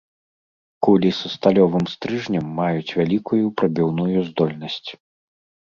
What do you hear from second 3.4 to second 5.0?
прабіўную здольнасць.